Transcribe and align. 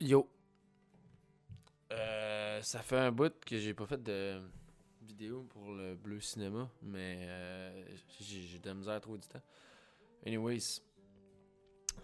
Yo. 0.00 0.26
Euh, 1.92 2.62
ça 2.62 2.80
fait 2.80 2.96
un 2.96 3.12
bout 3.12 3.34
que 3.44 3.58
j'ai 3.58 3.74
pas 3.74 3.84
fait 3.84 4.02
de 4.02 4.40
vidéo 5.02 5.42
pour 5.50 5.72
le 5.72 5.94
Bleu 5.94 6.20
Cinéma, 6.20 6.70
mais 6.80 7.18
euh, 7.28 7.84
j'ai 8.18 8.58
de 8.58 8.66
la 8.66 8.74
misère 8.74 8.98
trouver 9.02 9.18
du 9.18 9.28
temps. 9.28 9.42
Anyways. 10.26 10.80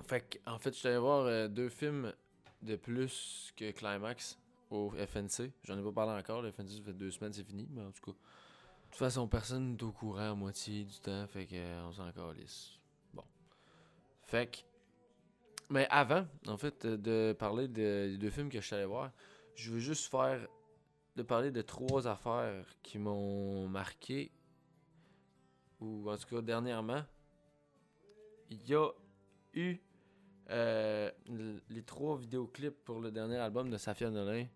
Fait 0.07 0.41
en 0.47 0.59
fait, 0.59 0.75
je 0.75 0.79
suis 0.79 0.89
allé 0.89 0.99
voir 0.99 1.25
euh, 1.25 1.49
deux 1.49 1.71
films 1.71 2.13
de 2.61 2.77
plus 2.77 3.51
que 3.57 3.71
Climax 3.71 4.39
au 4.71 4.91
FNC. 4.91 5.53
J'en 5.65 5.79
ai 5.79 5.83
pas 5.83 5.93
parlé 5.93 6.21
encore, 6.21 6.43
le 6.43 6.53
FNC 6.53 6.69
ça 6.69 6.83
fait 6.83 6.93
deux 6.93 7.11
semaines, 7.11 7.33
c'est 7.33 7.45
fini, 7.45 7.67
mais 7.71 7.83
en 7.83 7.93
tout 7.93 8.13
cas. 8.13 8.13
De 8.13 8.91
toute 8.91 8.99
façon, 8.99 9.27
personne 9.27 9.73
n'est 9.73 9.83
au 9.83 9.93
courant 9.93 10.33
à 10.33 10.35
moitié 10.35 10.85
du 10.85 10.99
temps, 11.01 11.27
fait 11.29 11.47
que 11.47 11.57
euh, 11.57 11.93
s'en 11.93 12.13
calisse. 12.13 12.73
Bon. 13.15 13.25
Fait 14.25 14.51
que. 14.51 14.59
Mais 15.69 15.87
avant, 15.91 16.27
en 16.47 16.57
fait, 16.57 16.85
euh, 16.85 16.97
de 16.97 17.33
parler 17.33 17.67
de- 17.69 18.09
des 18.13 18.19
deux 18.19 18.31
films 18.31 18.49
que 18.49 18.61
je 18.61 18.67
suis 18.67 18.75
allé 18.77 18.85
voir, 18.85 19.11
je 19.55 19.73
veux 19.73 19.79
juste 19.81 20.11
faire. 20.11 20.47
de 21.17 21.23
parler 21.23 21.51
de 21.51 21.63
trois 21.63 22.07
affaires 22.07 22.67
qui 22.83 22.99
m'ont 22.99 23.67
marqué. 23.69 24.31
Ou 25.81 26.11
en 26.11 26.17
tout 26.19 26.27
cas, 26.29 26.43
dernièrement. 26.43 27.03
Il 28.51 28.63
y 28.69 28.75
a 28.75 28.91
eu 29.55 29.79
euh, 30.51 31.11
les 31.71 31.83
trois 31.83 32.19
vidéoclips 32.19 32.85
pour 32.85 33.01
le 33.01 33.11
dernier 33.11 33.37
album 33.39 33.71
de 33.71 33.79
Safia 33.79 34.11
Nolin, 34.11 34.47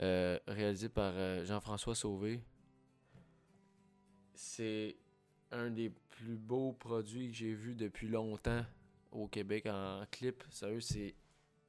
euh, 0.00 0.38
réalisé 0.46 0.88
par 0.88 1.12
Jean-François 1.44 1.96
Sauvé. 1.96 2.40
C'est 4.34 4.96
un 5.50 5.68
des 5.70 5.90
plus 6.10 6.36
beaux 6.36 6.74
produits 6.74 7.32
que 7.32 7.36
j'ai 7.36 7.54
vu 7.54 7.74
depuis 7.74 8.06
longtemps 8.06 8.64
au 9.12 9.28
Québec 9.28 9.66
en 9.66 10.04
clip. 10.10 10.42
Sérieux, 10.50 10.80
c'est 10.80 11.14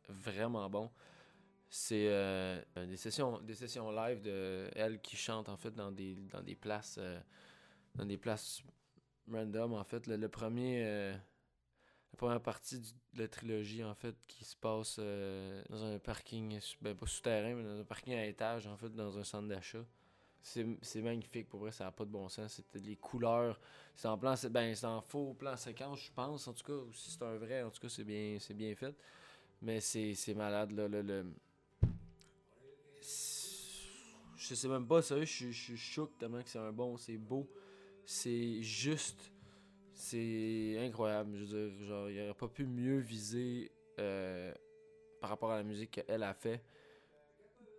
vraiment 0.09 0.69
bon. 0.69 0.89
C'est 1.69 2.07
euh, 2.09 2.61
des 2.75 2.97
sessions 2.97 3.39
des 3.41 3.55
sessions 3.55 3.91
live 3.91 4.21
de 4.21 4.69
elle 4.75 5.01
qui 5.01 5.15
chante 5.17 5.49
en 5.49 5.57
fait 5.57 5.71
dans 5.71 5.91
des 5.91 6.15
dans 6.31 6.41
des 6.41 6.55
places 6.55 6.97
euh, 6.99 7.19
dans 7.95 8.05
des 8.05 8.17
places 8.17 8.61
random 9.31 9.73
en 9.73 9.83
fait 9.83 10.05
le, 10.07 10.29
premier 10.29 10.83
euh, 10.85 11.13
la 11.13 12.17
première 12.17 12.41
partie 12.41 12.79
du- 12.79 12.91
de 13.13 13.23
la 13.23 13.27
trilogie 13.27 13.83
en 13.83 13.95
fait 13.95 14.15
qui 14.27 14.45
se 14.45 14.55
passe 14.55 14.99
dans 14.99 15.83
un 15.83 15.99
parking 15.99 16.59
ben 16.81 16.95
pas 16.95 17.07
souterrain 17.07 17.55
mais 17.55 17.63
dans 17.63 17.79
un 17.79 17.85
parking 17.85 18.13
à 18.15 18.25
étage 18.25 18.67
en 18.67 18.77
fait 18.77 18.89
dans 18.89 19.17
un 19.17 19.23
centre 19.23 19.47
d'achat 19.47 19.85
c'est 20.43 21.01
magnifique. 21.01 21.49
Pour 21.49 21.61
vrai 21.61 21.71
ça 21.71 21.85
n'a 21.85 21.91
pas 21.91 22.05
de 22.05 22.11
bon 22.11 22.29
sens. 22.29 22.53
C'était 22.53 22.79
les 22.79 22.97
couleurs. 22.97 23.59
C'est 23.95 24.07
en 24.07 24.17
plan 24.17 24.35
ben 24.51 24.75
c'est 24.75 24.85
en 24.87 25.01
faux 25.01 25.33
plan 25.33 25.55
séquence 25.57 26.01
je 26.01 26.11
pense. 26.13 26.47
En 26.47 26.53
tout 26.53 26.65
cas 26.65 26.73
ou 26.73 26.93
si 26.93 27.11
c'est 27.11 27.23
un 27.23 27.37
vrai 27.37 27.63
en 27.63 27.69
tout 27.71 27.81
cas 27.81 27.89
c'est 27.89 28.03
bien 28.03 28.37
c'est 28.39 28.53
bien 28.55 28.75
fait. 28.75 28.95
Mais 29.61 29.79
c'est 29.81 30.15
malade 30.35 30.71
là 30.73 30.87
le, 30.87 31.01
le- 31.01 31.25
je 34.37 34.55
sais 34.55 34.67
même 34.67 34.87
pas 34.87 35.01
sérieux 35.01 35.25
je 35.25 35.51
suis 35.51 35.77
choqué 35.77 36.13
tellement 36.19 36.41
que 36.41 36.49
c'est 36.49 36.59
un 36.59 36.71
bon 36.71 36.97
c'est 36.97 37.17
beau. 37.17 37.47
C'est 38.05 38.61
juste 38.63 39.31
c'est 39.93 40.77
incroyable. 40.79 41.37
Je 41.37 41.45
veux 41.45 41.69
dire, 41.71 41.87
genre, 41.87 42.09
il 42.09 42.21
aurait 42.21 42.33
pas 42.33 42.47
pu 42.49 42.65
mieux 42.65 42.99
viser 42.99 43.71
euh, 43.99 44.53
par 45.21 45.29
rapport 45.31 45.51
à 45.51 45.57
la 45.57 45.63
musique 45.63 45.91
qu'elle 45.91 46.23
a 46.23 46.33
fait. 46.33 46.61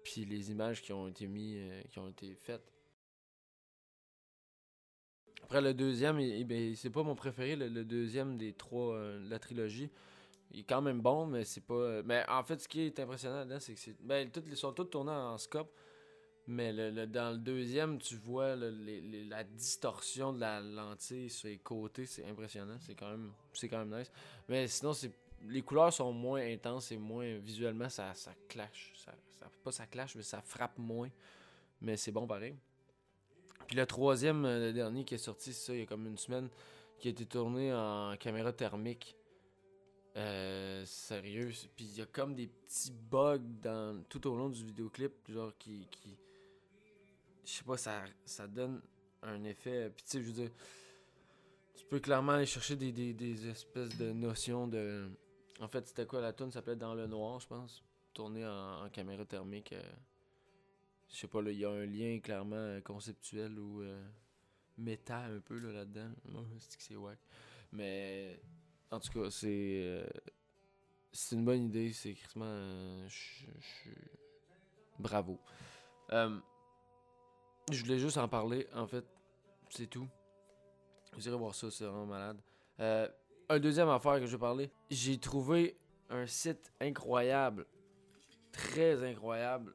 Puis 0.05 0.25
les 0.27 0.51
images 0.51 0.83
qui 0.83 0.93
ont 0.93 1.09
été 1.09 1.27
mises, 1.27 1.57
euh, 1.59 1.83
qui 1.91 1.99
ont 1.99 2.09
été 2.09 2.35
faites. 2.37 2.71
Après 5.43 5.61
le 5.61 5.75
deuxième, 5.75 6.19
ben, 6.45 6.75
c'est 6.77 6.91
pas 6.91 7.03
mon 7.03 7.15
préféré, 7.15 7.57
le, 7.57 7.85
deuxième 7.85 8.37
des 8.37 8.53
trois 8.53 8.95
euh, 8.95 9.21
la 9.29 9.39
trilogie. 9.39 9.91
Il 10.53 10.61
est 10.61 10.65
quand 10.65 10.83
même 10.83 11.01
bon, 11.01 11.27
mais 11.27 11.45
c'est 11.45 11.63
pas. 11.63 11.75
euh, 11.75 12.03
Mais 12.07 12.25
en 12.29 12.43
fait, 12.45 12.61
ce 12.61 12.69
qui 12.69 12.83
est 12.83 13.01
impressionnant 13.01 13.39
là-dedans, 13.39 13.61
c'est 13.61 13.75
que 13.75 13.81
c'est. 13.81 13.97
Ben, 14.03 14.31
toutes, 14.31 14.47
ils 14.49 14.57
sont 14.57 14.73
tous 14.73 14.85
tournés 14.87 15.13
en 15.13 15.39
scope. 15.39 15.73
Mais 16.47 16.73
le, 16.73 16.91
le- 16.91 17.07
dans 17.07 17.33
le 17.33 17.39
deuxième, 17.39 17.99
tu 17.99 18.17
vois 18.17 18.57
le- 18.57 18.71
la 19.29 19.45
distorsion 19.45 20.33
de 20.33 20.41
la 20.41 20.61
lentille 20.61 21.31
sur 21.31 21.49
les 21.49 21.59
côtés, 21.59 22.07
c'est 22.07 22.27
impressionnant. 22.27 22.77
C'est 22.81 22.95
quand 22.95 23.11
même, 23.11 23.33
c'est 23.55 23.69
quand 23.69 23.85
même 23.85 23.99
nice. 23.99 24.13
Mais 24.49 24.69
sinon, 24.69 24.93
c'est 24.95 25.13
les 25.49 25.63
couleurs 25.63 25.93
sont 25.93 26.13
moins 26.13 26.41
intenses 26.41 26.93
et 26.93 26.97
moins 26.97 27.39
visuellement, 27.39 27.89
ça, 27.89 28.15
ça 28.15 28.33
clash. 28.49 28.93
Ça, 28.97 29.13
pas 29.63 29.73
ça 29.73 29.87
clash, 29.87 30.15
mais 30.15 30.23
ça 30.23 30.41
frappe 30.41 30.79
moins. 30.79 31.11
Mais 31.81 31.97
c'est 31.97 32.13
bon 32.13 32.27
pareil. 32.27 32.55
Puis 33.67 33.77
le 33.77 33.87
troisième, 33.87 34.45
euh, 34.45 34.67
le 34.67 34.73
dernier 34.73 35.05
qui 35.05 35.15
est 35.15 35.19
sorti, 35.19 35.53
c'est 35.53 35.67
ça, 35.67 35.75
il 35.75 35.81
y 35.81 35.83
a 35.83 35.87
comme 35.87 36.07
une 36.07 36.19
semaine, 36.19 36.49
qui 36.99 37.09
a 37.09 37.11
été 37.11 37.27
tourné 37.27 37.73
en 37.73 38.17
caméra 38.19 38.53
thermique. 38.53 39.17
Euh, 40.17 40.85
sérieux. 40.87 41.51
Puis 41.75 41.87
il 41.87 41.97
y 41.97 42.01
a 42.01 42.07
comme 42.07 42.35
des 42.35 42.47
petits 42.47 42.93
bugs 42.93 43.39
dans, 43.39 44.05
tout 44.09 44.25
au 44.29 44.37
long 44.37 44.49
du 44.49 44.65
vidéoclip, 44.65 45.13
genre 45.29 45.53
qui. 45.59 45.89
qui 45.91 46.17
je 47.45 47.51
sais 47.51 47.65
pas, 47.65 47.77
ça, 47.77 48.47
donne 48.47 48.81
un 49.23 49.45
effet. 49.45 49.91
Puis 49.95 50.05
tu 50.05 50.11
sais, 50.11 50.23
je 50.23 50.27
veux 50.27 50.33
dire, 50.33 50.51
tu 51.75 51.85
peux 51.87 51.99
clairement 51.99 52.33
aller 52.33 52.47
chercher 52.47 52.77
des 52.77 53.49
espèces 53.49 53.99
de 53.99 54.13
notions 54.13 54.69
de. 54.69 55.11
En 55.61 55.69
fait, 55.69 55.87
c'était 55.87 56.07
quoi 56.07 56.21
la 56.21 56.33
tune 56.33 56.51
Ça 56.51 56.55
s'appelait 56.59 56.77
Dans 56.77 56.95
le 56.95 57.07
Noir, 57.07 57.41
je 57.41 57.47
pense. 57.47 57.83
Tourné 58.13 58.47
en, 58.47 58.89
caméra 58.91 59.25
thermique. 59.25 59.73
euh, 59.73 59.83
je 61.09 61.17
sais 61.17 61.29
pas, 61.29 61.41
il 61.43 61.59
y 61.59 61.65
a 61.65 61.71
un 61.71 61.87
lien 61.87 62.19
clairement 62.21 62.57
euh, 62.57 62.81
conceptuel 62.81 63.59
ou 63.59 63.83
euh, 63.83 64.05
méta 64.79 65.19
un 65.19 65.41
peu 65.41 65.59
là, 65.59 65.73
là-dedans. 65.73 66.11
C'est 66.59 66.77
que 66.77 66.83
c'est 66.83 66.97
wack. 66.97 67.19
Mais 67.73 68.41
en 68.91 69.01
tout 69.01 69.13
cas, 69.13 69.31
c'est. 69.31 70.05
c'est 71.13 71.35
une 71.35 71.45
bonne 71.45 71.65
idée. 71.65 71.93
C'est 71.93 72.15
crissement. 72.15 73.09
je- 73.09 73.91
Bravo. 74.99 75.41
Je 76.11 77.81
voulais 77.83 77.99
juste 77.99 78.17
en 78.19 78.29
parler, 78.29 78.69
en 78.75 78.87
fait. 78.87 79.05
C'est 79.71 79.89
tout. 79.89 80.07
Vous 81.15 81.27
irez 81.27 81.37
voir 81.37 81.55
ça, 81.55 81.69
c'est 81.71 81.85
vraiment 81.85 82.07
malade. 82.07 82.41
Euh, 83.51 83.57
un 83.57 83.59
deuxième 83.59 83.89
affaire 83.89 84.19
que 84.21 84.27
je 84.27 84.33
vais 84.33 84.41
parler. 84.41 84.71
J'ai 84.91 85.19
trouvé 85.19 85.77
un 86.11 86.27
site 86.27 86.73
incroyable. 86.81 87.67
Très 88.53 89.03
incroyable. 89.03 89.75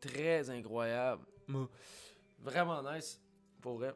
Très 0.00 0.50
incroyable. 0.50 1.24
Vraiment 2.40 2.82
nice. 2.82 3.20
Pour 3.60 3.78
vrai. 3.78 3.94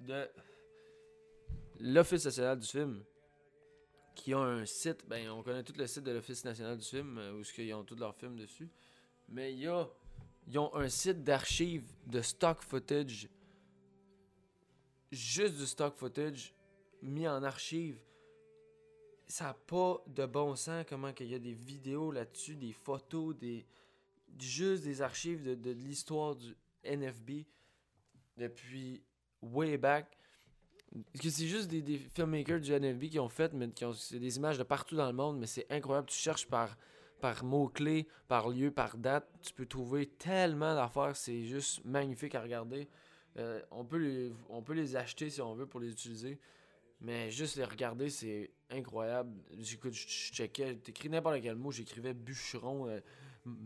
De 0.00 0.28
l'Office 1.80 2.24
national 2.24 2.58
du 2.58 2.66
film. 2.66 3.04
Qui 4.14 4.34
ont 4.34 4.42
un 4.42 4.66
site. 4.66 5.06
Ben, 5.08 5.30
on 5.30 5.42
connaît 5.42 5.62
tout 5.62 5.72
le 5.76 5.86
site 5.86 6.04
de 6.04 6.12
l'Office 6.12 6.44
national 6.44 6.76
du 6.76 6.84
film. 6.84 7.18
euh, 7.18 7.32
Où 7.32 7.42
ils 7.58 7.74
ont 7.74 7.84
tous 7.84 7.96
leurs 7.96 8.14
films 8.14 8.36
dessus. 8.36 8.68
Mais 9.28 9.54
y 9.54 9.66
a. 9.66 9.88
Ils 10.48 10.58
ont 10.58 10.74
un 10.74 10.88
site 10.88 11.22
d'archives 11.22 11.90
de 12.06 12.20
stock 12.22 12.60
footage. 12.62 13.28
Juste 15.10 15.56
du 15.56 15.66
stock 15.66 15.96
footage 15.96 16.54
mis 17.02 17.26
en 17.26 17.42
archive. 17.42 18.00
Ça 19.26 19.44
n'a 19.44 19.54
pas 19.54 20.02
de 20.06 20.26
bon 20.26 20.56
sens 20.56 20.84
comment 20.88 21.12
qu'il 21.12 21.28
y 21.28 21.34
a 21.34 21.38
des 21.38 21.52
vidéos 21.52 22.10
là-dessus, 22.10 22.56
des 22.56 22.72
photos, 22.72 23.36
des 23.36 23.66
juste 24.38 24.84
des 24.84 25.02
archives 25.02 25.42
de, 25.42 25.54
de 25.54 25.70
l'histoire 25.70 26.36
du 26.36 26.54
NFB 26.84 27.44
depuis 28.36 29.02
way 29.42 29.76
back. 29.76 30.16
Que 31.20 31.30
c'est 31.30 31.46
juste 31.46 31.68
des, 31.68 31.82
des 31.82 31.98
filmmakers 31.98 32.60
du 32.60 32.72
NFB 32.72 33.10
qui 33.10 33.20
ont 33.20 33.28
fait, 33.28 33.52
mais 33.52 33.70
qui 33.70 33.84
ont 33.84 33.94
des 34.10 34.36
images 34.36 34.58
de 34.58 34.64
partout 34.64 34.96
dans 34.96 35.06
le 35.06 35.12
monde, 35.12 35.38
mais 35.38 35.46
c'est 35.46 35.66
incroyable. 35.70 36.08
Tu 36.08 36.18
cherches 36.18 36.46
par, 36.46 36.76
par 37.20 37.44
mots-clés, 37.44 38.08
par 38.26 38.48
lieu, 38.48 38.72
par 38.72 38.96
date. 38.96 39.28
Tu 39.42 39.52
peux 39.52 39.66
trouver 39.66 40.06
tellement 40.06 40.74
d'affaires, 40.74 41.14
c'est 41.14 41.44
juste 41.44 41.84
magnifique 41.84 42.34
à 42.34 42.42
regarder. 42.42 42.88
Euh, 43.38 43.60
on, 43.70 43.84
peut 43.84 43.98
les, 44.74 44.96
acheter 44.96 45.30
si 45.30 45.40
on 45.40 45.54
veut 45.54 45.66
pour 45.66 45.80
les 45.80 45.90
utiliser. 45.90 46.38
Mais 47.00 47.30
juste 47.30 47.56
les 47.56 47.64
regarder, 47.64 48.10
c'est 48.10 48.50
incroyable. 48.70 49.32
J'écoute, 49.58 49.94
je 49.94 50.06
je 50.06 50.32
checkais, 50.32 50.76
t'écris 50.76 51.08
n'importe 51.08 51.40
quel 51.40 51.56
mot, 51.56 51.70
j'écrivais 51.70 52.12
bûcheron, 52.12 52.88
euh, 52.88 53.00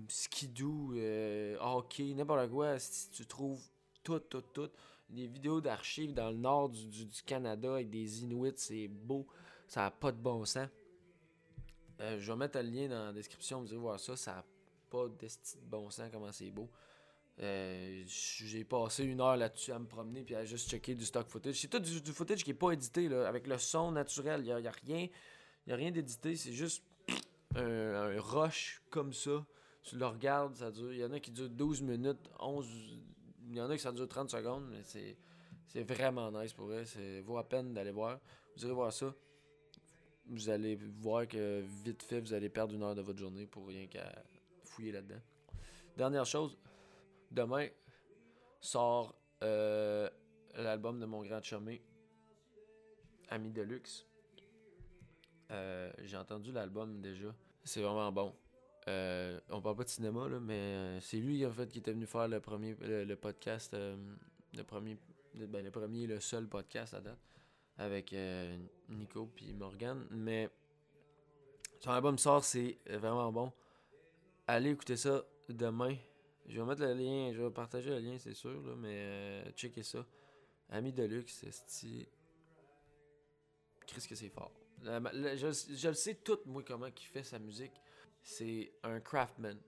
skidoo, 0.09 0.93
euh, 0.95 1.57
hockey, 1.61 2.15
n'importe 2.15 2.49
quoi. 2.51 2.79
Si 2.79 3.11
tu 3.11 3.27
trouves 3.27 3.63
tout, 4.03 4.21
tout, 4.21 4.43
tout. 4.53 4.71
Des 5.09 5.27
vidéos 5.27 5.61
d'archives 5.61 6.15
dans 6.15 6.31
le 6.31 6.37
nord 6.37 6.71
du, 6.71 7.09
Canada 7.27 7.75
avec 7.75 7.91
des 7.91 8.23
Inuits, 8.23 8.53
c'est 8.57 8.89
beau. 8.89 9.27
Ça 9.67 9.83
n'a 9.83 9.91
pas 9.91 10.13
de 10.13 10.19
bon 10.19 10.45
sens. 10.45 10.69
Euh, 12.01 12.19
je 12.19 12.33
vais 12.33 12.39
mettre 12.39 12.59
le 12.59 12.69
lien 12.69 12.89
dans 12.89 13.07
la 13.07 13.13
description, 13.13 13.61
vous 13.61 13.69
allez 13.69 13.77
voir 13.79 13.99
ça. 13.99 14.17
Ça 14.17 14.35
n'a 14.37 14.45
pas 14.91 15.09
de 15.09 15.29
bon 15.63 15.91
sens, 15.91 16.09
comment 16.13 16.33
c'est 16.33 16.51
beau. 16.51 16.69
Euh, 17.41 18.05
j'ai 18.07 18.63
passé 18.63 19.03
une 19.05 19.21
heure 19.21 19.37
là-dessus 19.37 19.73
à 19.73 19.79
me 19.79 19.87
promener 19.87 20.23
puis 20.23 20.37
à 20.37 20.45
juste 20.45 20.71
checker 20.71 20.95
du 20.95 21.05
stock 21.05 21.29
footage. 21.29 21.57
C'est 21.57 21.69
tout 21.69 21.81
du, 21.81 22.13
footage 22.13 22.45
qui 22.45 22.53
est 22.53 22.55
pas 22.55 22.71
édité 22.71 23.09
là, 23.09 23.27
avec 23.27 23.47
le 23.47 23.59
son 23.59 23.91
naturel. 23.93 24.43
Il 24.43 24.47
y 24.47 24.53
a, 24.53 24.57
a 24.57 24.73
rien, 24.87 25.09
a 25.69 25.75
rien 25.75 25.91
d'édité. 25.91 26.37
C'est 26.37 26.53
juste 26.53 26.85
un, 27.57 28.21
rush 28.21 28.83
comme 28.91 29.13
ça. 29.13 29.45
Tu 29.83 29.97
le 29.97 30.07
regardes, 30.07 30.55
ça 30.55 30.71
dure. 30.71 30.93
Il 30.93 30.99
y 30.99 31.05
en 31.05 31.13
a 31.13 31.21
qui 31.21 31.31
durent 31.31 31.51
12 31.51 31.83
minutes, 31.83 32.31
11. 32.39 32.67
Il 33.49 33.57
y 33.57 33.61
en 33.61 33.69
a 33.69 33.77
qui 33.77 33.83
ça 33.83 33.93
dure 33.93 34.09
30 34.09 34.31
secondes, 34.31 34.67
mais 34.71 34.83
c'est 34.85 35.17
c'est 35.67 35.83
vraiment 35.83 36.31
nice 36.31 36.53
pour 36.53 36.67
vrai. 36.67 36.85
C'est 36.87 37.21
vaut 37.21 37.37
la 37.37 37.43
peine 37.43 37.75
d'aller 37.75 37.91
voir. 37.91 38.21
Vous 38.57 38.65
irez 38.65 38.73
voir 38.73 38.93
ça. 38.93 39.13
vous 40.27 40.49
allez 40.49 40.77
voir 41.01 41.27
que 41.27 41.65
vite 41.85 42.03
fait, 42.03 42.21
vous 42.21 42.33
allez 42.33 42.49
perdre 42.49 42.75
une 42.75 42.83
heure 42.85 42.95
de 42.95 43.03
votre 43.03 43.19
journée 43.19 43.47
pour 43.47 43.67
rien 43.67 43.89
qu'à 43.89 44.23
fouiller 44.63 44.93
là-dedans. 44.93 45.21
Dernière 45.97 46.27
chose, 46.27 46.57
demain 47.35 47.69
sort 48.61 49.15
euh, 49.43 50.09
l'album 50.55 51.01
de 51.01 51.07
mon 51.07 51.23
grand 51.23 51.43
chumé, 51.43 51.83
Ami 53.29 53.51
Deluxe. 53.51 54.07
Euh, 55.51 55.93
J'ai 56.03 56.17
entendu 56.17 56.53
l'album 56.53 57.01
déjà. 57.01 57.35
C'est 57.65 57.83
vraiment 57.83 58.11
bon. 58.13 58.35
Euh, 58.89 59.41
on 59.51 59.61
parle 59.61 59.77
pas 59.77 59.85
de 59.85 59.89
cinéma, 59.89 60.29
mais 60.41 60.55
euh, 60.55 61.01
c'est 61.01 61.17
lui 61.17 61.45
en 61.47 61.53
fait 61.53 61.69
qui 61.69 61.79
était 61.79 61.93
venu 61.93 62.07
faire 62.07 62.29
le 62.29 62.41
premier 62.41 62.77
le, 62.81 63.15
podcast. 63.15 63.75
le 63.75 64.63
premier. 64.63 64.97
Ben, 65.35 65.65
le 65.65 65.71
premier, 65.71 66.07
le 66.07 66.21
seul 66.21 66.47
podcast 66.47 66.95
à 66.95 67.01
date. 67.01 67.19
Avec 67.77 68.15
Nico 68.89 69.27
puis 69.35 69.53
Morgan. 69.53 70.07
Mais 70.11 70.49
son 71.81 71.91
album 71.91 72.19
sort, 72.19 72.45
c'est 72.45 72.79
vraiment 72.89 73.33
bon. 73.33 73.53
Allez 74.47 74.71
écouter 74.71 74.97
ça 74.97 75.25
demain. 75.49 75.97
Je 76.47 76.61
vais 76.61 76.67
mettre 76.67 76.83
le 76.83 76.93
lien, 76.95 77.33
je 77.33 77.43
vais 77.43 77.51
partager 77.51 77.91
le 77.91 77.99
lien, 78.01 78.19
c'est 78.19 78.35
sûr, 78.35 78.63
là, 78.67 78.75
mais 78.77 78.95
euh, 78.97 79.51
checkez 79.53 79.83
ça. 79.83 80.05
Ami 80.69 80.93
Deluxe, 80.93 81.45
c'est 81.67 82.09
Chris 83.87 84.07
que 84.09 84.15
c'est 84.15 84.29
fort. 84.29 84.53
La- 84.83 85.01
je, 85.37 85.89
le 85.89 85.95
sais 85.95 86.15
tout, 86.17 86.39
moi, 86.47 86.63
comment 86.67 86.87
il 86.87 87.03
fait 87.07 87.23
sa 87.23 87.39
musique. 87.39 87.73
C'est 88.23 88.73
un 88.83 89.01
craftsman. 89.01 89.59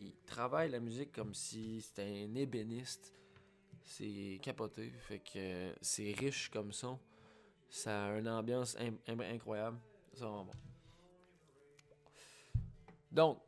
Il 0.00 0.12
travaille 0.26 0.70
la 0.70 0.80
musique 0.80 1.12
comme 1.12 1.34
si 1.34 1.80
c'était 1.82 2.02
un 2.28 2.34
ébéniste. 2.34 3.12
C'est 3.84 4.38
capoté. 4.42 4.90
Fait 4.90 5.18
que 5.20 5.72
c'est 5.80 6.12
riche 6.12 6.48
comme 6.50 6.72
son. 6.72 6.98
Ça 7.68 8.06
a 8.06 8.18
une 8.18 8.28
ambiance 8.28 8.76
im- 8.78 8.98
im- 9.08 9.20
incroyable. 9.20 9.78
Vraiment 10.14 10.44
bon. 10.44 10.52
Donc, 13.10 13.38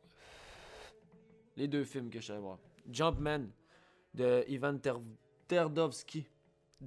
les 1.55 1.67
deux 1.67 1.83
films 1.83 2.09
que 2.09 2.19
je 2.19 2.31
suis 2.31 2.39
voir. 2.39 2.59
Jumpman 2.89 3.47
de 4.13 4.43
Ivan 4.47 4.77
Ter 4.77 4.99
Terdovski. 5.47 6.27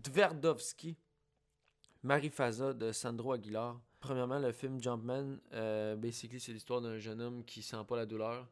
Tverdovski. 0.03 0.97
Marie 2.03 2.31
Faza 2.31 2.73
de 2.73 2.93
Sandro 2.93 3.33
Aguilar. 3.33 3.81
Premièrement, 4.01 4.39
le 4.39 4.53
film 4.53 4.81
Jumpman, 4.81 5.39
euh, 5.53 5.97
basically, 5.97 6.39
c'est 6.39 6.53
l'histoire 6.53 6.81
d'un 6.81 6.99
jeune 6.99 7.21
homme 7.21 7.45
qui 7.45 7.63
sent 7.63 7.85
pas 7.89 7.97
la 7.97 8.07
douleur, 8.07 8.47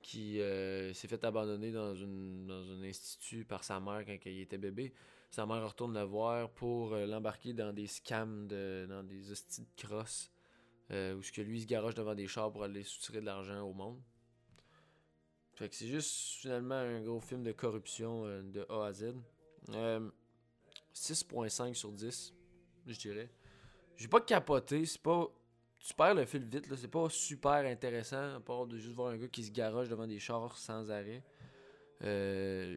qui 0.00 0.40
euh, 0.40 0.94
s'est 0.94 1.08
fait 1.08 1.22
abandonner 1.24 1.72
dans, 1.72 1.94
une, 1.94 2.46
dans 2.46 2.70
un 2.70 2.82
institut 2.82 3.44
par 3.44 3.64
sa 3.64 3.78
mère 3.80 4.04
quand 4.06 4.16
il 4.24 4.40
était 4.40 4.56
bébé. 4.56 4.94
Sa 5.30 5.44
mère 5.44 5.66
retourne 5.66 5.92
le 5.92 6.04
voir 6.04 6.48
pour 6.50 6.94
euh, 6.94 7.04
l'embarquer 7.04 7.52
dans 7.52 7.72
des 7.72 7.86
scams, 7.86 8.46
de, 8.46 8.86
dans 8.88 9.02
des 9.02 9.30
hosties 9.30 9.62
de 9.62 9.82
crosse, 9.82 10.30
euh, 10.90 11.14
où 11.14 11.22
ce 11.22 11.32
que 11.32 11.42
lui 11.42 11.60
se 11.60 11.66
garoche 11.66 11.94
devant 11.94 12.14
des 12.14 12.26
chars 12.26 12.50
pour 12.50 12.62
aller 12.62 12.84
soutirer 12.84 13.20
de 13.20 13.26
l'argent 13.26 13.60
au 13.60 13.74
monde. 13.74 14.00
Fait 15.56 15.68
que 15.68 15.74
c'est 15.74 15.86
juste 15.88 16.40
finalement 16.40 16.74
un 16.76 17.00
gros 17.00 17.18
film 17.20 17.42
de 17.42 17.52
corruption 17.52 18.24
euh, 18.26 18.42
de 18.42 18.66
A 18.68 18.86
à 18.86 18.92
Z. 18.92 19.14
Euh, 19.70 20.08
6.5 20.94 21.74
sur 21.74 21.92
10, 21.92 22.34
je 22.86 22.98
dirais. 22.98 23.30
J'ai 23.96 24.08
pas 24.08 24.20
capoté, 24.20 24.84
c'est 24.84 25.00
pas. 25.00 25.28
Tu 25.78 25.94
perds 25.94 26.14
le 26.14 26.26
fil 26.26 26.44
vite, 26.44 26.68
là. 26.68 26.76
C'est 26.76 26.88
pas 26.88 27.08
super 27.08 27.64
intéressant, 27.64 28.34
à 28.36 28.40
part 28.40 28.66
de 28.66 28.76
juste 28.78 28.94
voir 28.94 29.08
un 29.12 29.16
gars 29.16 29.28
qui 29.28 29.44
se 29.44 29.50
garoche 29.50 29.88
devant 29.88 30.06
des 30.06 30.18
chars 30.18 30.56
sans 30.58 30.90
arrêt. 30.90 31.22
Euh, 32.02 32.76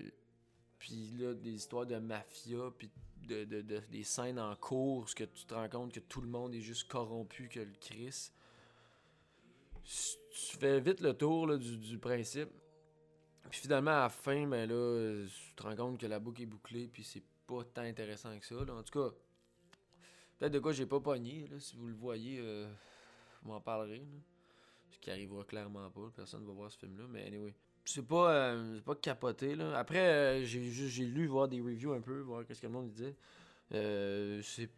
puis 0.78 1.12
là, 1.18 1.34
des 1.34 1.52
histoires 1.52 1.86
de 1.86 1.98
mafia, 1.98 2.72
puis 2.78 2.90
de, 3.28 3.44
de- 3.44 3.62
de- 3.62 3.82
des 3.92 4.04
scènes 4.04 4.40
en 4.40 4.56
cours, 4.56 5.10
ce 5.10 5.16
que 5.16 5.26
tu 5.26 5.46
te 5.46 5.54
rends 5.54 5.68
compte 5.70 5.92
que 5.94 6.00
tout 6.00 6.22
le 6.22 6.28
monde 6.30 6.54
est 6.56 6.62
juste 6.62 6.88
corrompu 6.88 7.50
que 7.50 7.60
le 7.60 7.74
Chris. 7.82 8.32
Tu 9.84 10.58
fais 10.58 10.80
vite 10.80 11.02
le 11.02 11.14
tour 11.14 11.58
du 11.58 11.98
principe. 11.98 12.50
Puis 13.50 13.62
finalement, 13.62 13.92
à 13.92 14.02
la 14.02 14.10
fin, 14.10 14.48
ben 14.48 14.70
là, 14.70 15.26
tu 15.26 15.56
te 15.56 15.64
rends 15.64 15.76
compte 15.76 16.00
que 16.00 16.06
la 16.06 16.20
boucle 16.20 16.42
est 16.42 16.46
bouclée, 16.46 16.88
puis 16.88 17.04
c'est 17.04 17.24
pas 17.48 17.64
tant 17.64 17.82
intéressant 17.82 18.38
que 18.38 18.46
ça. 18.46 18.56
Là. 18.56 18.74
En 18.74 18.84
tout 18.84 19.00
cas, 19.00 19.16
peut-être 20.38 20.54
de 20.54 20.60
quoi 20.60 20.72
j'ai 20.72 20.86
pas 20.86 21.00
pogné. 21.00 21.48
Là. 21.48 21.60
Si 21.60 21.76
vous 21.76 21.88
le 21.88 21.96
voyez, 21.96 22.40
euh, 22.40 22.68
vous 23.42 23.52
m'en 23.52 23.60
parlerez. 23.60 24.00
Là. 24.00 24.20
Ce 24.92 25.00
qui 25.00 25.12
arrivera 25.12 25.44
clairement 25.44 25.90
pas. 25.90 26.12
Personne 26.16 26.46
va 26.46 26.54
voir 26.54 26.72
ce 26.72 26.78
film-là. 26.78 27.06
Mais 27.10 27.26
anyway. 27.26 27.54
C'est 27.86 28.06
pas, 28.06 28.32
euh, 28.32 28.80
pas 28.82 28.96
capoté. 28.96 29.56
Là. 29.56 29.78
Après, 29.78 30.42
euh, 30.42 30.46
j'ai 30.46 31.06
lu 31.06 31.26
voir 31.26 31.48
des 31.48 31.60
reviews 31.60 31.94
un 31.94 32.02
peu, 32.02 32.20
voir 32.20 32.46
qu'est-ce 32.46 32.62
que 32.62 32.68
le 32.68 32.74
monde 32.74 32.90
disait. 32.90 33.16
Euh, 33.74 34.42
c'est 34.44 34.70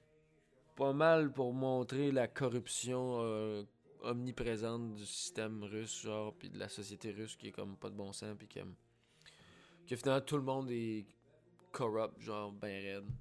pas 0.76 0.94
mal 0.94 1.32
pour 1.32 1.54
montrer 1.54 2.12
la 2.12 2.28
corruption 2.28 3.18
euh, 3.22 3.64
omniprésente 4.02 4.96
du 4.96 5.06
système 5.06 5.64
russe, 5.64 6.02
genre, 6.02 6.34
puis 6.34 6.50
de 6.50 6.60
la 6.60 6.70
société 6.70 7.12
russe 7.12 7.36
qui 7.36 7.48
est 7.48 7.52
comme 7.52 7.78
pas 7.78 7.90
de 7.90 7.96
bon 7.96 8.12
sens, 8.14 8.36
puis 8.38 8.48
que, 8.48 8.60
que 9.88 9.96
finalement 9.96 10.22
tout 10.22 10.38
le 10.38 10.44
monde 10.44 10.70
est 10.72 11.06
corrupt, 11.72 12.20
genre 12.20 12.52
ben 12.52 12.70
raide. 12.70 13.12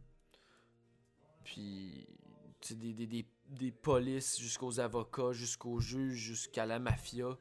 Puis, 1.44 2.06
tu 2.60 2.74
des, 2.74 2.92
des, 2.92 3.06
des, 3.06 3.26
des 3.48 3.72
polices 3.72 4.38
jusqu'aux 4.38 4.78
avocats, 4.78 5.32
jusqu'aux 5.32 5.80
juges, 5.80 6.18
jusqu'à 6.18 6.66
la 6.66 6.78
mafia, 6.78 7.36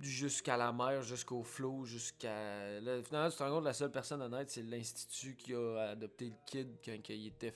jusqu'à 0.00 0.56
la 0.56 0.72
mère, 0.72 1.02
jusqu'au 1.02 1.42
flot, 1.42 1.84
jusqu'à. 1.84 2.80
Finalement, 3.04 3.30
tu 3.30 3.36
te 3.36 3.42
rends 3.42 3.50
compte, 3.50 3.64
la 3.64 3.72
seule 3.72 3.92
personne 3.92 4.22
honnête, 4.22 4.50
c'est 4.50 4.62
l'Institut 4.62 5.36
qui 5.36 5.54
a 5.54 5.90
adopté 5.90 6.26
le 6.26 6.34
kid 6.46 6.78
quand 6.84 6.96
il 7.08 7.26
était, 7.28 7.54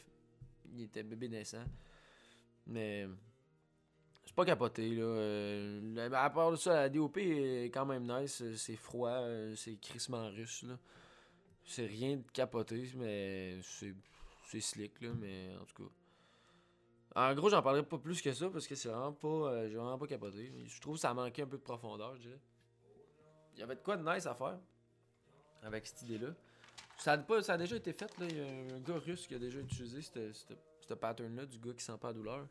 il 0.72 0.82
était 0.82 1.02
bébé 1.02 1.28
naissant. 1.28 1.64
Mais. 2.66 3.08
C'est 4.26 4.34
pas 4.34 4.44
capoté, 4.44 4.90
là. 4.90 5.04
Euh, 5.04 6.10
à 6.12 6.30
part 6.30 6.50
de 6.50 6.56
ça, 6.56 6.74
la 6.74 6.88
DOP 6.88 7.16
est 7.18 7.70
quand 7.72 7.86
même 7.86 8.06
nice. 8.06 8.42
C'est 8.56 8.76
froid, 8.76 9.08
euh, 9.10 9.54
c'est 9.56 9.76
crissement 9.76 10.28
russe, 10.30 10.64
là. 10.64 10.76
C'est 11.64 11.86
rien 11.86 12.16
de 12.16 12.24
capoté, 12.32 12.90
mais 12.96 13.58
c'est 13.62 14.60
slick, 14.60 15.00
là. 15.00 15.10
Mais 15.18 15.54
en 15.60 15.64
tout 15.64 15.84
cas. 15.84 15.90
En 17.28 17.34
gros, 17.34 17.48
j'en 17.48 17.62
parlerai 17.62 17.84
pas 17.84 17.98
plus 17.98 18.20
que 18.20 18.32
ça 18.32 18.50
parce 18.50 18.66
que 18.66 18.74
c'est 18.74 18.88
vraiment 18.88 19.12
pas. 19.12 19.28
euh, 19.28 19.68
J'ai 19.70 19.76
vraiment 19.76 19.96
pas 19.96 20.06
capoté. 20.06 20.52
Je 20.66 20.80
trouve 20.80 20.96
que 20.96 21.00
ça 21.00 21.14
manquait 21.14 21.42
un 21.42 21.46
peu 21.46 21.56
de 21.56 21.62
profondeur, 21.62 22.14
je 22.16 22.22
dirais. 22.22 22.40
Il 23.54 23.60
y 23.60 23.62
avait 23.62 23.76
de 23.76 23.80
quoi 23.80 23.96
de 23.96 24.02
nice 24.04 24.26
à 24.26 24.34
faire 24.34 24.58
avec 25.62 25.86
cette 25.86 26.02
idée-là. 26.02 26.34
Ça 26.98 27.12
a, 27.12 27.42
ça 27.42 27.54
a 27.54 27.58
déjà 27.58 27.76
été 27.76 27.92
fait, 27.92 28.18
là. 28.18 28.26
Il 28.28 28.36
y 28.36 28.40
a 28.40 28.74
un 28.76 28.80
gars 28.80 28.98
russe 28.98 29.26
qui 29.26 29.34
a 29.34 29.38
déjà 29.38 29.60
utilisé 29.60 30.02
ce 30.02 30.94
pattern-là 30.94 31.46
du 31.46 31.58
gars 31.58 31.72
qui 31.72 31.84
sent 31.84 31.96
pas 32.00 32.08
la 32.08 32.14
douleur 32.14 32.46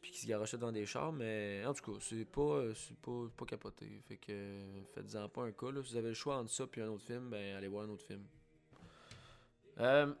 puis 0.00 0.10
qui 0.10 0.20
se 0.20 0.26
garochait 0.26 0.58
dans 0.58 0.72
des 0.72 0.86
chars, 0.86 1.12
mais 1.12 1.64
en 1.66 1.74
tout 1.74 1.92
cas, 1.92 1.98
c'est 2.00 2.24
pas, 2.24 2.40
euh, 2.40 2.74
pas, 3.02 3.28
pas 3.36 3.44
capoté. 3.44 4.00
Fait 4.06 4.16
que 4.16 4.82
faites-en 4.94 5.28
pas 5.28 5.42
un 5.42 5.52
cas. 5.52 5.70
Là. 5.70 5.82
Si 5.82 5.92
vous 5.92 5.96
avez 5.96 6.08
le 6.08 6.14
choix 6.14 6.36
entre 6.36 6.50
ça 6.50 6.66
puis 6.66 6.80
un 6.80 6.88
autre 6.88 7.04
film, 7.04 7.30
ben 7.30 7.56
allez 7.56 7.68
voir 7.68 7.84
un 7.84 7.88
autre 7.88 8.04
film. 8.06 8.24
Euh, 9.78 10.12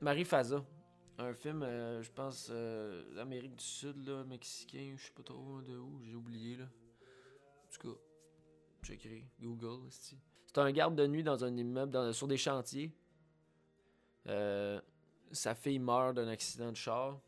Marie 0.00 0.24
Faza. 0.24 0.64
Un 1.18 1.34
film, 1.34 1.62
euh, 1.62 2.02
je 2.02 2.10
pense, 2.10 2.48
euh, 2.50 3.14
d'Amérique 3.14 3.54
du 3.54 3.64
Sud, 3.64 4.06
là, 4.06 4.24
mexicain, 4.24 4.94
je 4.96 5.04
sais 5.04 5.12
pas 5.12 5.22
trop 5.22 5.60
de 5.60 5.76
où, 5.76 6.00
j'ai 6.02 6.14
oublié. 6.14 6.56
là. 6.56 6.64
En 6.64 7.78
tout 7.78 7.92
cas, 7.92 8.00
j'écris 8.82 9.26
Google. 9.38 9.90
C'est 9.90 10.58
un 10.58 10.72
garde 10.72 10.96
de 10.96 11.06
nuit 11.06 11.22
dans 11.22 11.44
un 11.44 11.54
immeuble 11.56 12.14
sur 12.14 12.26
des 12.26 12.38
chantiers. 12.38 12.92
Sa 14.24 15.54
fille 15.54 15.78
meurt 15.78 16.14
d'un 16.14 16.28
accident 16.28 16.72
de 16.72 16.76
char. 16.76 17.20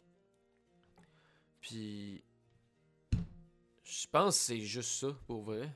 Puis, 1.63 2.23
je 3.85 4.07
pense 4.11 4.37
que 4.37 4.45
c'est 4.45 4.61
juste 4.61 5.01
ça, 5.01 5.17
pour 5.27 5.43
vrai. 5.43 5.73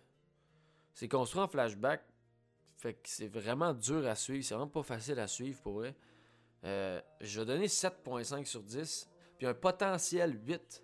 C'est 0.92 1.08
construit 1.08 1.40
en 1.40 1.48
flashback. 1.48 2.02
Fait 2.76 2.94
que 2.94 3.08
c'est 3.08 3.28
vraiment 3.28 3.72
dur 3.72 4.06
à 4.06 4.16
suivre. 4.16 4.44
C'est 4.44 4.54
vraiment 4.54 4.68
pas 4.68 4.82
facile 4.82 5.18
à 5.20 5.28
suivre, 5.28 5.58
pour 5.62 5.74
vrai. 5.74 5.94
Euh, 6.64 7.00
je 7.20 7.40
vais 7.40 7.46
donner 7.46 7.68
7.5 7.68 8.44
sur 8.44 8.62
10. 8.62 9.08
Puis 9.38 9.46
un 9.46 9.54
potentiel 9.54 10.38
8. 10.44 10.82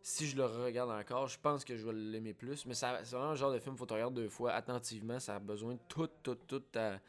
Si 0.00 0.28
je 0.28 0.36
le 0.36 0.46
regarde 0.46 0.90
encore, 0.90 1.26
je 1.26 1.38
pense 1.40 1.64
que 1.64 1.76
je 1.76 1.84
vais 1.84 1.92
l'aimer 1.92 2.32
plus. 2.32 2.64
Mais 2.66 2.74
c'est 2.74 2.86
vraiment 2.86 3.30
le 3.30 3.36
genre 3.36 3.52
de 3.52 3.58
film 3.58 3.76
faut 3.76 3.84
que 3.84 3.88
tu 3.88 3.94
regardes 3.94 4.14
deux 4.14 4.28
fois 4.28 4.52
attentivement. 4.52 5.18
Ça 5.18 5.34
a 5.34 5.38
besoin 5.40 5.74
de 5.74 5.80
toute, 5.88 6.22
toute, 6.22 6.46
toute 6.46 6.70
ta, 6.70 7.00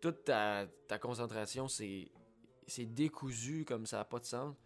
toute 0.00 0.24
ta, 0.24 0.66
concentration. 0.98 1.68
C'est 1.68 2.10
décousu 2.78 3.66
comme 3.66 3.84
ça 3.84 3.98
n'a 3.98 4.04
pas 4.06 4.18
de 4.18 4.24
sens. 4.24 4.56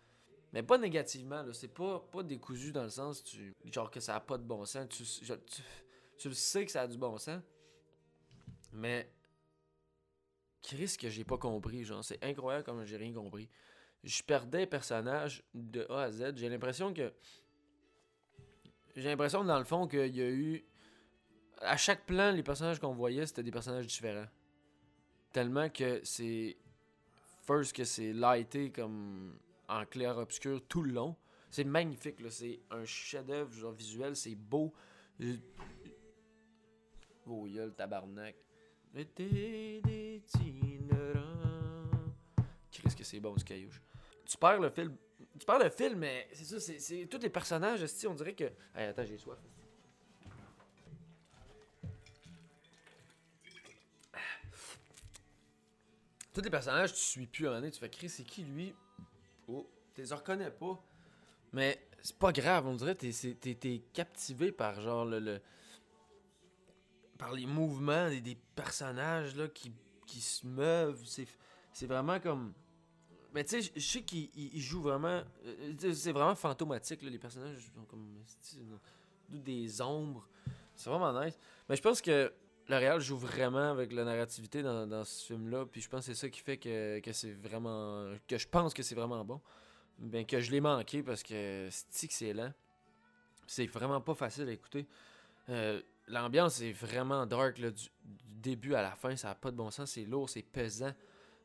Mais 0.53 0.63
pas 0.63 0.79
négativement, 0.79 1.43
là. 1.43 1.53
C'est 1.53 1.69
pas, 1.69 2.01
pas 2.13 2.23
décousu 2.23 2.73
dans 2.73 2.85
le 2.85 2.89
sens 2.89 3.23
tu, 3.23 3.55
genre 3.65 3.91
que 3.91 4.01
ça 4.01 4.17
a 4.17 4.21
pas 4.21 4.39
de 4.39 4.45
bon 4.45 4.65
sens. 4.65 4.89
Tu, 4.89 5.05
tu, 5.05 5.63
tu 6.19 6.29
le 6.29 6.35
sais 6.35 6.65
que 6.65 6.73
ça 6.73 6.83
a 6.83 6.87
du 6.87 6.99
bon 6.99 7.19
sens. 7.19 7.43
Mais. 8.73 9.11
Chris, 10.63 10.97
que 10.99 11.09
j'ai 11.09 11.25
pas 11.25 11.39
compris, 11.39 11.85
genre. 11.85 12.05
C'est 12.05 12.23
incroyable 12.25 12.65
comme 12.65 12.85
j'ai 12.85 12.97
rien 12.97 13.13
compris. 13.13 13.49
Je 14.03 14.23
perdais 14.23 14.61
les 14.61 14.67
personnages 14.67 15.43
de 15.55 15.87
A 15.91 16.03
à 16.03 16.11
Z. 16.11 16.37
J'ai 16.37 16.49
l'impression 16.49 16.93
que. 16.93 17.13
J'ai 18.95 19.09
l'impression, 19.09 19.45
dans 19.45 19.59
le 19.59 19.65
fond, 19.65 19.87
qu'il 19.87 20.15
y 20.15 20.23
a 20.23 20.31
eu. 20.31 20.65
À 21.61 21.77
chaque 21.77 22.05
plan, 22.07 22.33
les 22.33 22.43
personnages 22.43 22.79
qu'on 22.79 22.93
voyait, 22.93 23.27
c'était 23.27 23.43
des 23.43 23.51
personnages 23.51 23.87
différents. 23.87 24.29
Tellement 25.33 25.69
que 25.69 26.01
c'est. 26.05 26.57
First, 27.43 27.75
que 27.75 27.85
c'est 27.85 28.13
lighté 28.13 28.73
comme 28.73 29.39
en 29.69 29.85
clair-obscur 29.85 30.67
tout 30.69 30.83
le 30.83 30.93
long. 30.93 31.17
C'est 31.51 31.65
magnifique. 31.65 32.17
C'est 32.31 32.61
un 32.71 32.85
chef-d'œuvre, 32.85 33.73
visuel, 33.73 34.17
c'est 34.17 34.35
beau. 34.35 34.73
Oh, 37.27 37.47
le 37.47 37.71
tabarnak. 37.71 38.37
Qu'est-ce 42.71 42.97
que 42.97 43.05
c'est 43.05 43.21
bon, 43.21 43.37
ce 43.37 43.45
caillouche. 43.45 43.83
Tu 44.25 44.37
perds 44.37 44.61
le 44.61 44.71
fil. 44.71 44.93
Tu 45.39 45.45
perds 45.45 45.59
le 45.59 45.71
fil, 45.71 45.97
mais 45.97 46.29
c'est 46.33 46.45
ça, 46.45 46.61
c'est-. 46.61 47.07
Tous 47.07 47.19
les 47.19 47.31
personnages, 47.31 47.85
on 48.07 48.15
dirait 48.15 48.35
que. 48.35 48.45
Hey, 48.75 48.87
attends, 48.89 49.05
j'ai 49.05 49.19
soif. 49.19 49.39
Tous 56.33 56.43
les 56.43 56.51
personnages, 56.51 56.93
tu 56.93 57.01
suis 57.01 57.27
plus 57.27 57.47
à 57.47 57.53
un 57.53 57.61
moment 57.61 57.71
tu 57.71 57.81
fais 57.81 57.89
Chris, 57.89 58.11
c'est 58.11 58.23
qui 58.23 58.45
lui? 58.45 58.75
Tu 59.97 60.03
les 60.03 60.13
reconnais 60.15 60.51
pas. 60.51 60.81
Mais 61.53 61.81
c'est 62.03 62.17
pas 62.19 62.33
grave, 62.33 62.67
on 62.67 62.75
dirait 62.75 62.95
t'es- 62.95 63.35
t'es 63.35 63.83
captivé 63.93 64.53
par 64.53 64.81
genre 64.81 65.05
le, 65.05 65.19
le- 65.19 65.41
par 67.19 67.33
les 67.33 67.47
mouvements 67.47 68.09
des, 68.11 68.37
personnages 68.55 69.35
là 69.37 69.49
qui, 69.49 69.73
qui 70.07 70.21
se 70.21 70.47
meuvent. 70.47 71.03
C'est 71.73 71.87
vraiment 71.87 72.21
comme. 72.21 72.53
Mais 73.35 73.45
tu 73.45 73.61
sais, 73.63 73.73
je- 73.75 73.81
sais 73.81 74.03
qu'ils 74.03 74.31
ils- 74.35 74.55
ils 74.55 74.61
jouent 74.61 74.83
vraiment. 74.83 75.23
euh, 75.45 75.93
C'est 75.93 76.13
vraiment 76.13 76.35
fantomatique, 76.35 77.03
là, 77.03 77.11
les 77.11 77.19
personnages 77.19 77.71
sont 77.75 77.85
comme. 77.85 78.23
Des 79.29 79.81
ombres. 79.81 80.29
C'est 80.75 80.89
vraiment 80.91 81.13
nice. 81.25 81.37
Mais 81.69 81.75
je 81.77 81.83
pense 81.83 82.01
que 82.01 82.33
le 82.69 82.77
réal 82.77 83.01
joue 83.01 83.17
vraiment 83.19 83.71
avec 83.73 83.93
la 83.93 84.05
narrativité 84.05 84.63
dans, 84.63 84.87
dans 84.87 85.05
ce 85.05 85.27
film-là. 85.27 85.67
Puis 85.67 85.81
je 85.81 85.89
pense 85.89 86.07
que 86.07 86.13
c'est 86.15 86.21
ça 86.21 86.29
qui 86.29 86.41
fait 86.41 86.59
que, 86.59 87.01
que 87.01 87.13
c'est 87.13 87.33
vraiment. 87.33 88.07
que 88.29 88.39
je 88.39 88.47
pense 88.47 88.73
que 88.75 88.83
c'est 88.83 88.95
vraiment 88.95 89.25
bon. 89.25 89.41
Ben, 89.99 90.27
que 90.27 90.41
je 90.41 90.51
l'ai 90.51 90.61
manqué 90.61 91.03
parce 91.03 91.23
que 91.23 91.69
c'est 91.71 92.07
que 92.09 92.13
c'est 92.15 92.33
lent. 92.33 92.53
C'est 93.47 93.67
vraiment 93.67 94.01
pas 94.01 94.15
facile 94.15 94.49
à 94.49 94.53
écouter. 94.53 94.87
Euh, 95.49 95.81
L'ambiance 96.09 96.61
est 96.61 96.73
vraiment 96.73 97.27
dark 97.27 97.59
là, 97.59 97.71
du, 97.71 97.89
début 98.43 98.75
à 98.75 98.83
la 98.83 98.93
fin. 98.93 99.17
Ça 99.17 99.29
n'a 99.29 99.35
pas 99.35 99.51
de 99.51 99.57
bon 99.57 99.71
sens. 99.71 99.93
C'est 99.93 100.05
lourd, 100.05 100.29
c'est 100.31 100.43
pesant. 100.43 100.93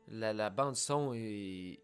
La, 0.08 0.32
la 0.32 0.50
bande 0.50 0.76
son 0.76 1.12
est 1.14 1.80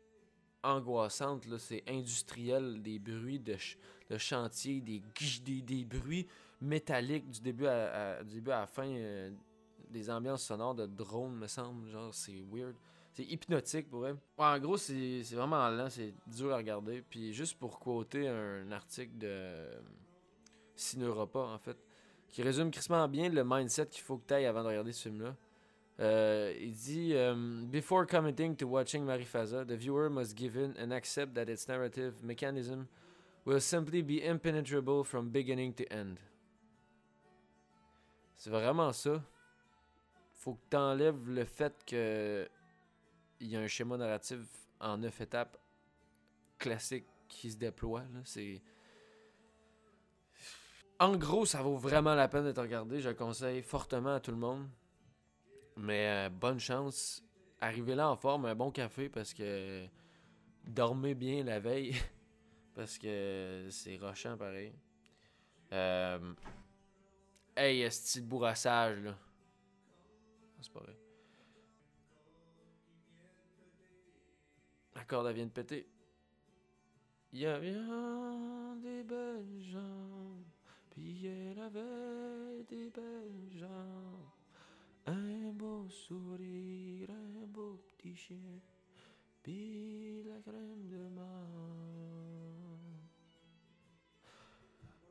angoissante. 0.63 1.47
C'est 1.59 1.83
industriel. 1.89 2.83
Des 2.83 2.99
bruits 2.99 3.41
de, 3.41 3.53
ch- 3.53 3.79
de 4.11 4.19
chantier, 4.19 4.81
des, 4.81 5.03
des, 5.45 5.63
des 5.63 5.85
bruits 5.85 6.27
métalliques 6.61 7.31
du 7.31 7.41
début 7.41 7.67
à, 7.67 8.23
du 8.23 8.35
début 8.37 8.51
à 8.51 8.61
la 8.61 8.67
fin. 8.67 8.87
euh, 8.89 9.31
des 9.91 10.11
ambiances 10.11 10.43
sonores 10.45 10.75
de 10.75 10.87
drones, 10.87 11.35
me 11.37 11.47
semble. 11.47 11.89
Genre, 11.91 12.15
c'est 12.15 12.43
weird. 12.53 12.75
C'est 13.13 13.25
hypnotique 13.25 13.89
pour 13.89 14.07
elle. 14.07 14.17
en 14.37 14.59
gros, 14.59 14.77
c'est 14.77 15.23
vraiment 15.33 15.69
lent, 15.71 15.91
c'est 15.91 16.15
dur 16.27 16.53
à 16.53 16.57
regarder. 16.59 17.03
Puis 17.03 17.33
juste 17.33 17.59
pour 17.59 17.79
quoter 17.81 18.29
un 18.29 18.71
article 18.71 19.19
de 19.19 19.67
Cineuropa, 20.77 21.41
en 21.41 21.59
fait, 21.59 21.77
qui 22.29 22.43
résume 22.43 22.71
crissement 22.71 23.09
bien 23.09 23.29
le 23.29 23.43
mindset 23.45 23.87
qu'il 23.87 24.03
faut 24.03 24.19
que 24.19 24.27
tu 24.29 24.35
ailles 24.35 24.47
avant 24.47 24.63
de 24.63 24.69
regarder 24.69 24.93
ce 24.93 25.09
film-là. 25.09 25.35
Euh, 26.01 26.55
il 26.61 26.73
dit 26.73 27.15
euh, 27.15 27.35
Before 27.65 28.07
committing 28.07 28.55
to 28.57 28.69
watching 28.69 29.05
Marifaza, 29.05 29.65
the 29.65 29.73
viewer 29.73 30.09
must 30.09 30.37
give 30.37 30.57
in 30.57 30.75
and 30.81 30.93
accept 30.93 31.35
that 31.35 31.49
its 31.49 31.67
narrative 31.67 32.23
mechanism 32.23 32.87
will 33.45 33.61
simply 33.61 34.03
be 34.03 34.23
impenetrable 34.25 35.03
from 35.03 35.31
beginning 35.31 35.75
to 35.75 35.85
end. 35.91 36.19
C'est 38.37 38.51
vraiment 38.51 38.93
ça. 38.93 39.21
Faut 40.35 40.55
que 40.55 40.71
tu 40.71 40.77
enlèves 40.77 41.29
le 41.29 41.45
fait 41.45 41.75
que 41.85 42.49
il 43.41 43.49
y 43.49 43.57
a 43.57 43.61
un 43.61 43.67
schéma 43.67 43.97
narratif 43.97 44.41
en 44.81 44.99
neuf 44.99 45.21
étapes 45.21 45.59
classique 46.59 47.07
qui 47.29 47.51
se 47.51 47.57
déploie. 47.57 48.05
C'est. 48.25 48.63
En 50.99 51.17
gros, 51.17 51.47
ça 51.47 51.63
vaut 51.63 51.77
vraiment 51.77 52.15
la 52.15 52.29
peine 52.29 52.45
d'être 52.45 52.61
regardé. 52.61 53.01
Je 53.01 53.11
le 53.11 53.15
conseille 53.15 53.63
fortement 53.63 54.15
à 54.15 54.21
tout 54.21 54.33
le 54.33 54.37
monde. 54.37 54.69
Mais 55.77 56.27
euh, 56.27 56.29
bonne 56.29 56.59
chance. 56.59 57.23
Arrivez 57.61 57.95
là 57.95 58.11
en 58.11 58.17
forme, 58.17 58.47
un 58.47 58.55
bon 58.55 58.71
café 58.71 59.09
parce 59.09 59.33
que 59.33 59.87
dormez 60.65 61.15
bien 61.15 61.45
la 61.45 61.61
veille. 61.61 61.95
parce 62.75 62.99
que 62.99 63.69
c'est 63.71 63.97
rochant 63.97 64.37
pareil. 64.37 64.73
Euh... 65.73 66.35
Hey, 67.57 67.91
ce 67.91 68.21
bourrassage 68.21 69.01
là. 69.01 69.17
C'est 70.61 70.73
pas 70.73 70.81
vrai. 70.81 70.97
Corde 75.09 75.27
vient 75.33 75.47
de 75.47 75.51
péter. 75.51 75.89
Il 77.33 77.41
y 77.41 77.47
avait 77.47 77.73
des 78.83 79.03
belles 79.03 79.61
gens, 79.61 80.37
puis 80.91 81.27
elle 81.27 81.59
avait 81.59 82.63
des 82.69 82.91
belles 82.91 83.59
gens. 83.59 84.31
Un 85.07 85.51
beau 85.53 85.89
sourire, 85.89 87.11
un 87.11 87.47
beau 87.47 87.81
petit 87.97 88.15
chien, 88.15 88.61
puis 89.43 90.23
la 90.25 90.41
crème 90.41 90.89
de 90.89 91.09
menthe. 91.09 92.39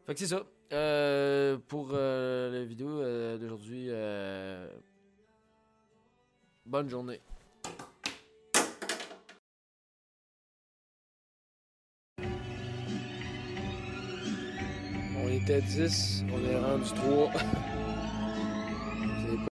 Fait 0.06 0.14
que 0.14 0.20
c'est 0.20 0.28
ça. 0.28 0.46
Euh, 0.74 1.58
pour 1.68 1.90
euh, 1.94 2.52
la 2.52 2.66
vidéo 2.66 2.88
euh, 3.02 3.38
d'aujourd'hui, 3.38 3.90
bonne 6.66 6.90
journée. 6.90 7.22
Était 15.50 15.62
10, 15.62 16.26
on 16.34 16.52
est 16.52 16.60
rendu 16.60 16.90
3. 16.94 17.32